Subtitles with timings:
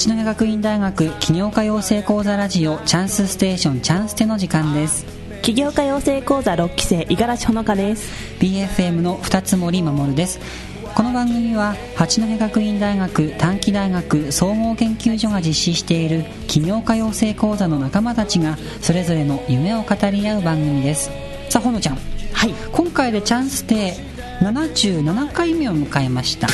[0.00, 5.04] 八戸学院大学起業家養成講座ラジオチャンスステーションチャンステの時間です。
[5.42, 8.10] 起業家養成講座6期生五十嵐ほのかです。
[8.38, 10.40] BFM の二つ森守です。
[10.94, 21.10] この番組は八戸学院大学短期大学総合研究所が実施している起業家養成講座の仲間たちがそれぞれの夢を語り合う番組です。
[21.50, 21.98] さあほのちゃん。
[22.32, 22.54] はい。
[22.72, 23.92] 今回でチャンステ
[24.40, 26.48] 77回目を迎えました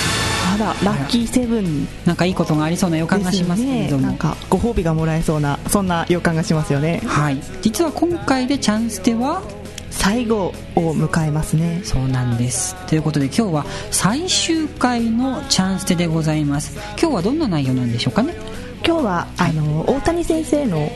[0.57, 1.87] あらラッキーセブン。
[2.05, 4.37] なんかいいことがありそうな予感がしますけれども、ね、なんか。
[4.49, 7.03] ご褒美がもらえそうなそんな予感がしますよね。
[7.07, 7.41] はい。
[7.63, 9.43] 実は今回でチャンステは
[9.91, 11.81] 最後を迎えますね。
[11.85, 12.75] そうなんです。
[12.87, 16.79] ということで今日は最終回のチャンステでございます。
[17.01, 18.35] 今日はどんな内容なんでしょうかね？
[18.85, 20.89] 今日は、あの大谷先生の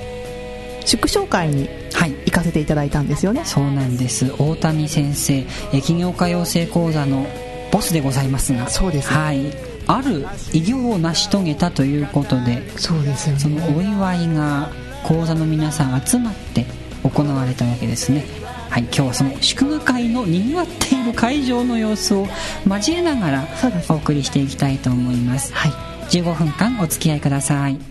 [0.84, 2.12] 祝勝会にはい。
[2.12, 3.42] 行かせていただいたんですよね。
[3.45, 4.33] そうなんです。
[4.39, 7.27] 大谷先生え起業家養成講座の
[7.70, 9.10] ボスでございますがそうです。
[9.10, 9.70] ねはい。
[9.86, 14.70] ある偉業を成し遂げたということでそうですよそのお祝いが
[15.02, 16.64] 講座の皆さん集まって
[17.02, 18.24] 行われたわけですね。
[18.70, 22.28] はい今日はその祝賀会のにぎわっている会場の様子を
[22.68, 23.44] 交えながら
[23.88, 25.72] お送りしていきたいと思いますはい
[26.10, 27.89] 15分間お付き合いください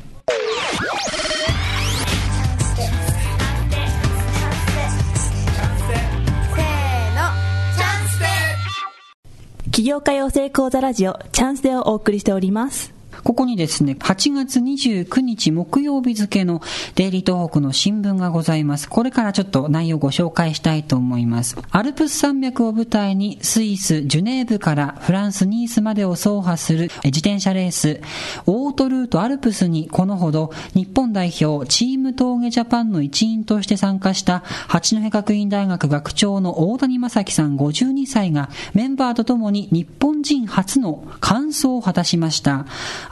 [9.80, 12.99] 起業家養成講座ラジオチャンスでお送りしております。
[13.24, 16.62] ここにですね、8月29日木曜日付の
[16.96, 18.90] デイリー東北の新聞がございます。
[18.90, 21.58] これからちょっと内容をご紹介したいと思います。
[21.72, 28.02] アルプス山脈を舞台にスイス・ジュネーブからフランス・ニースまでを走破する自転車レース、
[28.46, 42.66] オートルートアルプスにこのほど日本代表チーム峠ジャパンの一員として参加した八戸学院大学学長の大谷正樹さん52歳がメンバーとともに日本人初の完走を果たしました。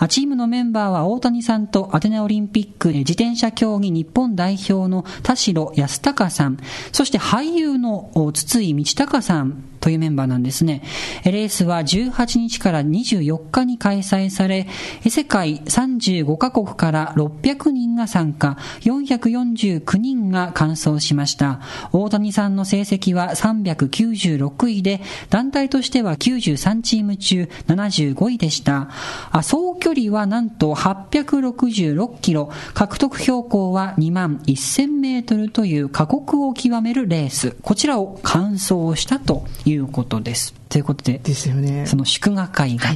[0.08, 6.58] チームのメンバーは大谷さんとアテネオリンピック自転車競技日本代表の田代康隆さん、
[6.92, 9.64] そして俳優の筒井道隆さん。
[9.88, 10.82] というメンバーなんですね。
[11.24, 14.68] レースは18日から24日に開催され、
[15.10, 21.62] 世界35カ国から600人が参加、449人が完走しました。
[21.94, 25.00] 大谷さんの成績は396位で、
[25.30, 28.90] 団体としては93チーム中75位でした。
[29.42, 37.56] 総距離はなんと866キロ、獲得標高は2万1000メートルという過酷を極めるレース。
[37.62, 38.68] こちらを完走
[39.02, 40.56] したということです。
[40.70, 42.90] ということで、ですよねその祝賀会が、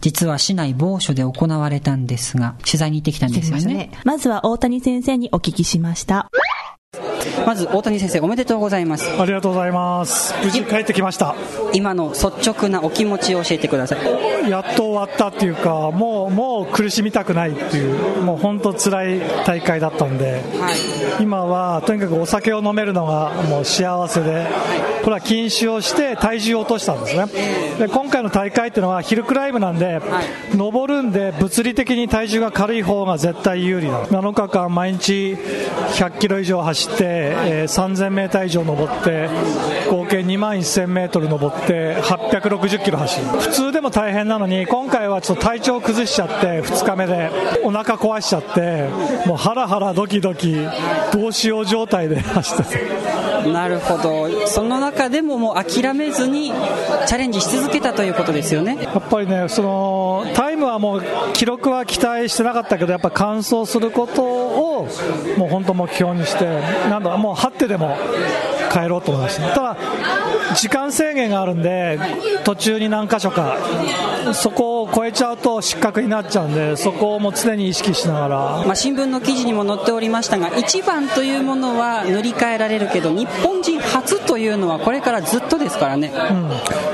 [0.00, 3.90] 実は市内某所で行われたんですが、取材に行ってきたんですよね。
[4.04, 6.30] まずは大谷先生にお聞きしました
[7.46, 9.10] まず大谷先生おめでとうございます。
[9.20, 10.34] ありがとうございます。
[10.44, 11.34] 無事帰ってきました。
[11.72, 14.50] 今の率直なお気持ちを教えてください。
[14.50, 20.42] やっと終わったっていうか、もう、もう苦しみたくないっていう、もう本当辛い大会だったんで、はい。
[21.22, 24.46] 今はとにかくお酒を飲めるのがもう幸せで、
[25.02, 27.26] これは禁酒をして体重を落としたんですね。
[27.78, 30.00] で、今回の大会っていうのはヒルクライムなんで、
[30.54, 34.06] 登るんで物理的に体重が軽い方が絶対有利なの。
[34.06, 35.36] 7日間毎日
[35.92, 39.28] 100キロ以上走って、えー3000メーター以上登って、
[39.90, 43.26] 合計2万1000メートル登って、860キロ走る。
[43.26, 47.30] 普通でも大変なのに、今回はちょっと体調崩しちゃって、2日目で、
[47.64, 48.88] お腹壊しちゃって、
[49.26, 50.56] もうハラハラドキドキ、
[51.12, 53.27] どうしよう状態で走ってて。
[53.46, 54.46] なるほど。
[54.46, 56.52] その中でももう諦めずに
[57.06, 58.78] チャレンジし続けたということですよね。
[58.82, 64.88] やっぱりね、そのタイムはもう記録は期待してなかったけど、やっぱ完走することを
[65.36, 66.44] もう本当目標にして、
[66.88, 67.96] なんだもう張ってでも
[68.72, 69.48] 帰ろうと思いました。
[69.54, 69.76] ただ
[70.56, 71.98] 時間制限があるんで、
[72.44, 73.56] 途中に何箇所か、
[74.32, 86.12] そこを超えちゃうと失格になっちゃうんで、そこをもう常に意識しながら、まあ、新聞の記事にも載っておりましたが、1番というものは塗り替えられるけど、日本人初というのはこれからずっとですからね。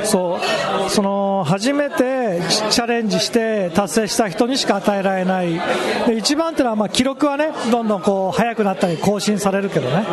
[0.05, 0.39] そ
[0.87, 0.91] う。
[0.91, 2.41] その初めて
[2.71, 5.61] チャレンジして達成した人にしか与えられない。
[6.06, 10.05] で一番っていうのはまあ記録はねどんどんこう速くなったり更新されるけどね。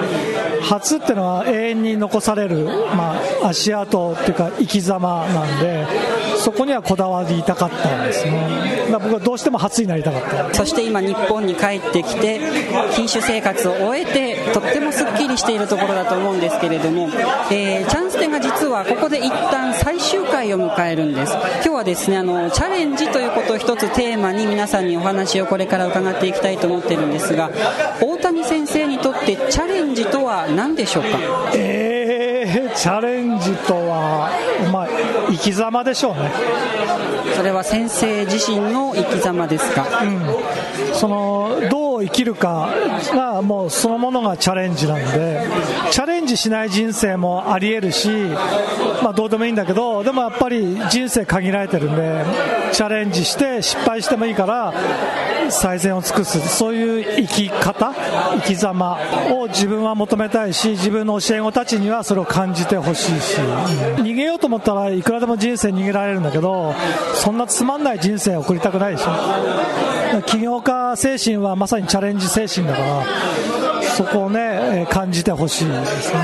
[0.62, 2.66] 初っていうのは永遠に残される、
[2.96, 5.86] まあ、足跡っていうか生き様なんで
[6.38, 8.88] そこにはこだわりたかったんですね。
[8.92, 10.54] だから僕はどうしても初になりたかった。
[10.56, 12.40] そして今日本に帰ってきて
[12.96, 17.10] 禁酒生活を終えてとってもすっきりしているところだと思うんですけれども、
[17.52, 21.34] えーチャンステが実はここで一旦最終回を迎えるんです。
[21.34, 27.52] 今日はですねあのチャレンジということを一つテーマに皆さんにお話をこれから伺っていきたいと思っているんですが
[28.02, 31.10] 大谷先生にとってチャレンジとは何でしょうか？
[31.56, 32.01] えー、
[32.76, 34.30] チャレンジとは、
[34.72, 34.88] まあ、
[35.30, 36.32] 生き様でしょうね。
[37.36, 42.70] そそれは先生自身の生き様ですか、うん、そのどう生きるか
[43.16, 45.42] がもうそのものがチャレンジなんで
[45.90, 48.10] チャレンジしない人生もありえるし、
[49.02, 52.24] まあ、どうでもいいんだけどでもやっぱり人生限られてるんで
[52.74, 54.72] チャレンジして失敗してもいいから
[55.52, 58.98] 最善を尽くすそういう生き方生き様
[59.32, 63.38] を自分は求めたいし自分の教え子たちにはそれを感じてほしいし、
[63.98, 66.74] 逃げようと思ったらいくらでも人生逃げられるんだけど
[67.16, 69.12] そんなつまんない人生を送りたくないでしょ。
[70.26, 73.06] 起業家精神はまさにチャレンジ精神だから
[73.84, 76.20] そこをね感じてほしいですね。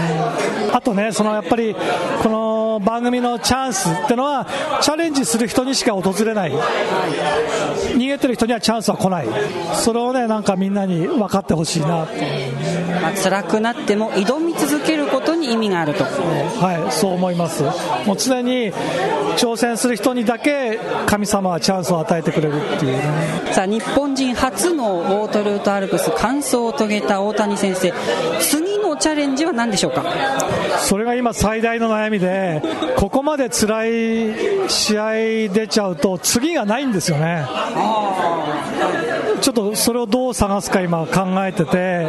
[0.78, 1.76] あとねそのやっぱり
[2.22, 4.46] この番組のチャンスってのは
[4.80, 6.52] チャレンジする人にしか訪れない。
[6.52, 9.28] 逃げてる人にはチャンスは来ない。
[9.74, 12.06] それをねなんかみんなに分かってほしいな
[13.02, 16.04] まあ、辛くなっても挑み続けることに意味があると。
[16.04, 17.64] はいそう思います。
[18.06, 18.72] もう常に
[19.38, 23.02] 挑戦する人にだけ神様はチャンスを与えてくれるっていうね。
[23.52, 27.92] さあ日本人初のオートルートアルプス完走を遂げた大谷先生。
[28.40, 28.67] 次
[28.98, 30.04] のチャレンジは何でしょうか？
[30.80, 32.62] それが今最大の悩みで
[32.98, 35.14] ここまで辛い試合
[35.54, 37.46] 出ちゃうと次がないんですよね。
[39.42, 42.08] ちょっとそれをどう探すか今考えてて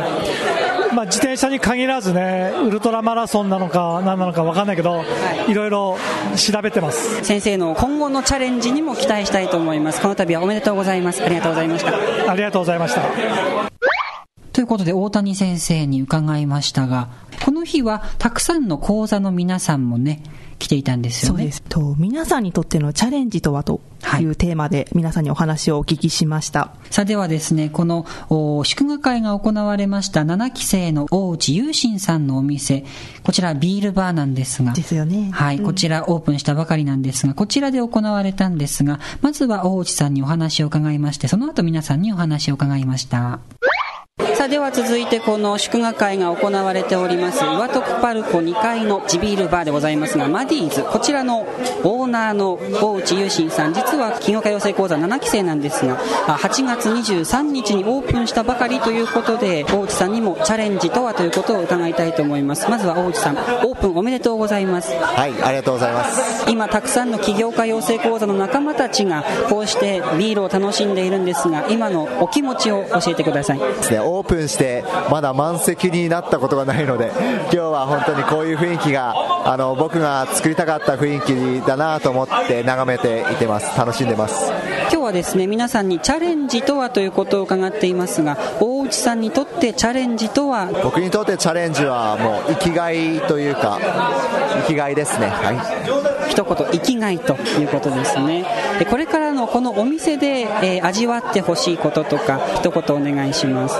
[0.94, 5.05] まあ、自転車に限らずねウルトラマラソンなのか何なのか分かんないけど、
[5.46, 5.99] いろいろ
[6.34, 7.23] 調べてます。
[7.23, 10.00] 先生の今後のチャレンジにも期待したいと思います。
[10.00, 11.23] この度はおめでとうございます。
[11.23, 12.32] ありがとうございました。
[12.32, 13.68] ありがとうございました
[14.58, 17.10] ということで大谷先生に伺いましたが
[17.44, 20.20] この日はたくさんの講座の皆さんもね
[20.58, 21.38] 来ていたんですよね。
[21.38, 21.62] そうです。
[21.62, 23.81] と、皆さんにとってのチャレンジとはと
[24.20, 26.75] いうテーマで皆さんにお話をお聞きしました。
[26.90, 28.05] さあではですね、この
[28.64, 32.84] 祝賀会が行われました7期生の大内雄心さんのお店、
[33.22, 35.31] こちらビールバーなんですが、ですよね。
[35.32, 43.38] はい、こちらオープンしたばかりなんですが、こちらで行われたんですが、まずは大内さんにお話を伺いまして、その後皆さんにお話を伺いました。
[44.19, 47.43] さあでは続いてこの祝賀会が行われております。
[47.44, 51.41] 岩徳パルコ2階の地ビールバーでございますがマディーズこちらの
[51.82, 53.75] オーナーの大内雄心さん。
[53.75, 62.69] 実は企業家養成講座7期生なんですが8月23日にオープンしたばかりということで大内さんにもチャレンジとはということを伺いたいと思います。
[62.69, 64.93] まずは大内さんオープンおめでとうございます。
[64.94, 66.49] はいありがとうございます。
[66.50, 73.61] 今たくさんの起業家養成講座の仲間たちがこうしてビールを楽しんでいるんですが今のお気持ちを教えてください
[74.08, 77.10] オープンしてまだ満席になったことがないので
[77.43, 79.14] 今日は本当にこういう雰囲気が
[79.44, 83.78] あの僕が作りたかった雰囲気だなと思って眺めていてます。
[83.78, 84.50] 楽しんでます。
[84.90, 90.70] 今日はですね皆さんにチャレンジとはということを伺っていますが大内さんにとってチャレンジとは？
[90.82, 93.78] 僕にとってチャレンジはもう生きがいというか
[94.62, 95.26] 生きがいですね。
[95.28, 98.44] はい一言生きがいということですね。
[98.90, 103.76] これからのこのお店で、えー、味わってほしいこととか一言お願いします。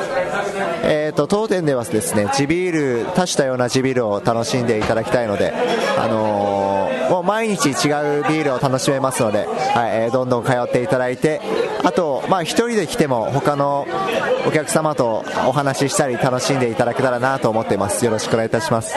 [0.82, 5.52] えーと、当店ではですね地ビール多種多様な地ビールを楽しんでいただきたいので、
[5.98, 7.74] あのー、もう毎日違う
[8.28, 9.48] ビールを楽しめますので、はい
[10.04, 11.40] えー、どんどん通っていただいて
[11.84, 13.87] あと、まあ、1人で来ても他の
[14.46, 18.04] お客様とお話ししたり楽しんでいただけたらなと思っています。
[18.04, 18.96] よろしくお願いいたします。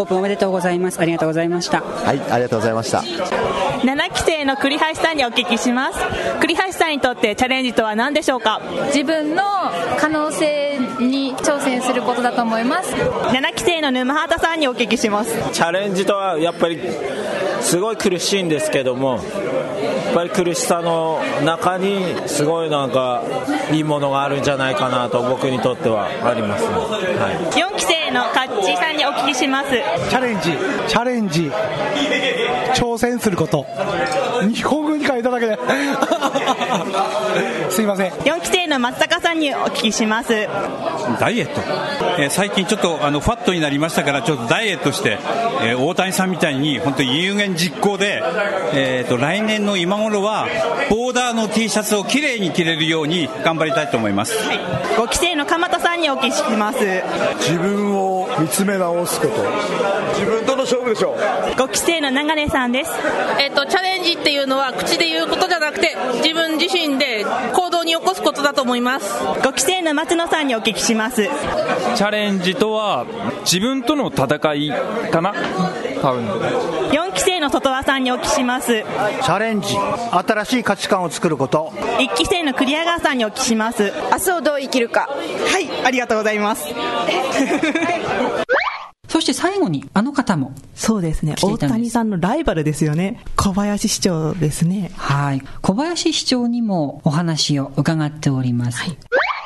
[0.00, 1.00] オープンおめでとうございます。
[1.00, 1.80] ありがとうございました。
[1.80, 3.00] はいありがとうございました。
[3.00, 5.98] 7期生の栗橋さんにお聞きします。
[6.40, 8.60] 栗橋さんにとってチャレンジとは何でしょうか？
[8.86, 9.42] 自分の
[9.98, 12.94] 可能性に挑戦することだと思います。
[12.94, 15.34] 7期生の沼畑さんにお聞きします。
[15.52, 16.80] チャレンジとはやっぱり
[17.60, 19.20] すごい苦しいんですけども
[20.14, 23.22] ぱり苦しさの中にすごいなんか
[23.72, 29.70] いいものがあるんじゃないかなと僕にとってはありますね、はい、4期生のカッチーさんにお聞きします。
[29.70, 30.50] チャレンジ
[30.88, 31.50] チャレンジ。
[32.74, 33.66] 挑戦すること
[34.48, 35.58] 日本語に書いただけで。
[37.70, 38.10] すいません。
[38.10, 40.48] 4期生の松坂さんにお聞きします。
[41.18, 41.60] ダイエット、
[42.18, 45.18] えー、最近ちょっとあのファットになりましたからちょっとダイエットして、
[45.62, 48.22] えー、大谷さんみたいに本当に有言実行で、
[48.74, 50.46] えーと、と来年の今頃は
[50.88, 54.58] ボーダーの T シャツをきれいに着れるように頑張りたいと思います、はい、
[54.96, 56.78] 5期生の鎌田さんにお聞きします。
[57.38, 59.32] 自分を見つめ直すこと。
[60.14, 61.16] 自分との勝負でしょう。
[61.16, 62.90] 5期生の長根さんです。
[63.38, 69.12] えっ、ー、とチャレンジっていうのは口で言うことじゃなくて自分自身で行動に起こすことだと思います。
[69.14, 71.28] 5期生の松野さんにお聞きします。
[71.96, 73.06] チャレンジとは
[73.42, 74.70] 自分との戦い
[75.10, 75.34] かな？
[76.02, 76.26] 多分。
[76.90, 78.68] 4期生の外輪さんにお聞きします。
[78.68, 81.72] チャレンジ新しい価値観を作ること。
[81.98, 83.92] 1期生の栗谷川さんにお聞きします。
[84.12, 85.08] 明日をどう生きるか。
[85.08, 86.66] はいありがとうございます
[89.20, 91.34] そそして最後にあの方もそうですね。
[91.42, 93.22] 大谷さんのライバルですよね。
[93.36, 94.90] 小林市長ですね。
[94.96, 95.42] はい。
[95.60, 98.82] 小林市長にもお話を伺っております。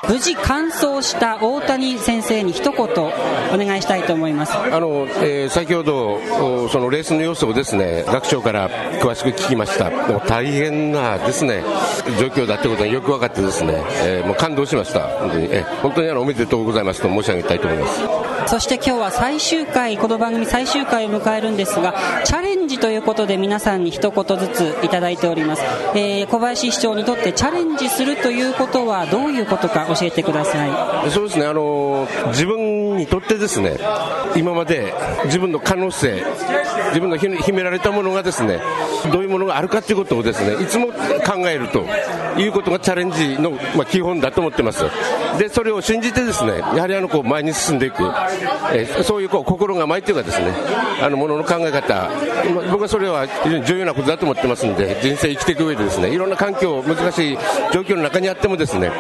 [0.09, 4.57] 無事完走した大谷先生に一言お願いしたいと思います。
[4.57, 6.21] あの、えー先ほど
[6.65, 11.63] おそのレースの様子をですね学長から詳しく聞きましたもう大変なですね
[12.21, 25.63] 状況だってことがよく分かってですね、えーもう感動しました本当に、えー本当にあのおめでとうございますと申し上げたいと思いますそして今日は最終回、この番組最終回を迎えるんですが、チャレンジということで皆さんに一言ずついただいております。
[25.95, 31.11] えー小林市長にとってチャレンジするということはどういうことか教えてください。
[31.11, 33.79] そうですね、あの自分にとってですね、
[34.37, 34.93] 今まで
[35.27, 36.23] 自分の可能性、
[36.89, 38.61] 自分の秘められたものがですね、
[39.13, 41.85] どういうものがあるかということをですね、いつも考えると
[42.39, 44.85] いうことがチャレンジの、ま、基本だと思ってます。
[45.39, 48.03] で、それを信じてですね、やはりあのこう前に進んでいく、
[48.73, 50.53] えそういうこう心構えというかですね、
[51.03, 52.11] あのものの考え方、
[52.71, 57.39] 僕はそれは非常に重要なことだと思ってますんで、人生生きていく上でですね、いろんな環境、難しい
[57.73, 58.91] 状況の中にあってもですね、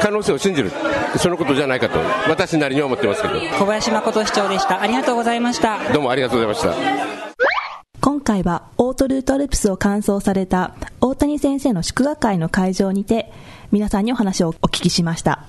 [0.00, 0.70] 可能性を信じる、
[1.16, 1.98] そのことじゃないかと、
[2.28, 4.80] 私なりには思ってますけど、小林誠市長でした。
[4.80, 5.78] ありがとうございました。
[5.92, 7.22] どうもありがとうございました。
[8.00, 13.32] 今回はオートルートアルプスを完走された大谷先生の祝賀会の会場にて
[13.70, 15.44] 皆さんにお話をお聞きしました。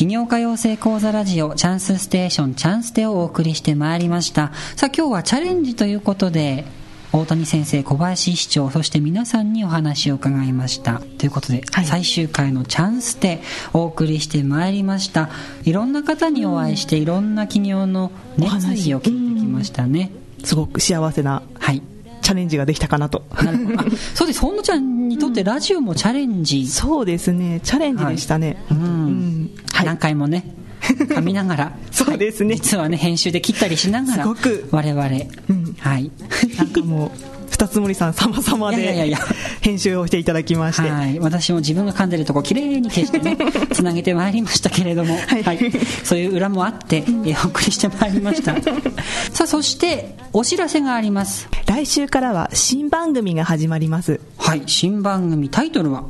[0.00, 4.50] 企業家養成講座ラジオチャンスステーションチャンステをお送りしてまいりました。
[4.74, 6.64] さあ今日はチャレンジということで
[7.12, 11.02] 大谷先生小林市長そして皆さんにお話を伺いました。
[11.18, 13.42] ということで、最終回のチャンステ
[13.74, 15.28] お送りしてまいりました。
[15.64, 20.12] いろんな方にお会いしていろんな企業の熱意を聞いてきましたね。
[20.42, 21.82] すごく幸せなはい
[22.20, 23.24] チャレンジができたかなと。
[23.42, 23.80] なるほど。
[23.80, 23.84] あ
[24.14, 24.40] そうです。
[24.40, 28.62] 本野ちゃんにとってラジオもチャレンジ、そうですね、チャレンジでしたね。
[28.70, 29.50] うん。
[29.84, 31.76] 何回もね 噛みながら。
[31.90, 34.68] そうですね、実はね編集で切ったりしながらすごく。
[34.70, 36.10] 我々、はい。
[36.56, 37.10] なんかもう、
[37.50, 38.82] 二つ森さん様々で。
[38.82, 39.18] いやいやいや
[39.60, 40.88] 編集をしていただきまして。
[40.88, 43.36] はい、私も自分が噛んでるとこきれいに消してね
[43.72, 45.70] つなげてまいりましたけれども、はい。
[46.04, 48.54] そういう裏もあって、えーお送りしてまいりました。
[49.32, 51.48] さあそしてお知らせがあります。
[51.66, 54.20] 来週からは新番組が始まります。
[54.38, 54.62] はい。
[54.66, 56.04] 新番組タイトルは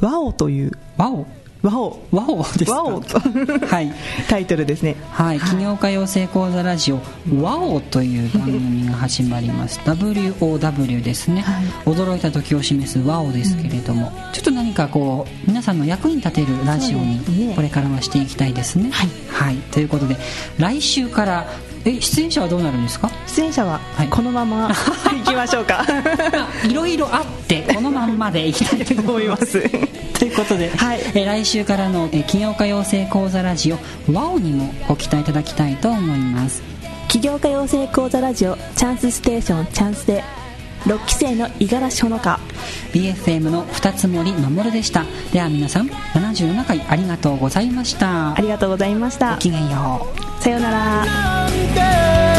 [0.00, 0.72] ワオという。
[0.96, 1.26] ワオ
[1.62, 2.00] ワオ。
[2.10, 2.82] ワオですか？
[2.82, 3.00] ワオ
[3.68, 3.92] はい。
[4.28, 4.96] タイトルですね。
[5.10, 9.78] はい、起業家養成講座ラジオ「WOW」という番組が始まります。
[9.84, 11.44] WOW ですね、
[11.84, 18.90] 驚いた時を示す WOW ですけれども、ちょっと何かこう皆さんの役に立てるラジオにこれからはしていきたいですね。
[19.30, 20.16] はい、ということで
[20.58, 21.46] 来週から
[21.84, 23.10] え出演者はどうなるんですか？
[23.26, 24.68] 出演者はこのまま
[25.12, 25.84] 行きましょうか。
[26.68, 29.60] いろいろあって このまんまでいきたいと思います。
[30.18, 30.28] とい。
[30.28, 30.70] うことで、
[31.14, 33.78] え来週からのえ起業家養成講座ラジオ
[34.10, 36.62] 「WOW」にもご期待いただきたいと思います。
[37.08, 40.22] 起業家養成講座ラジオチャンスステーションチャンスで
[40.84, 42.40] 6期生の五十嵐ほのか。
[42.92, 45.04] BFM の二つ森守でした。
[45.32, 48.34] では皆さん77回ありがとうございました。
[48.34, 49.34] ありがとうございました。
[49.34, 50.06] ごきげんよ
[50.38, 50.42] う。
[50.42, 52.29] さようなら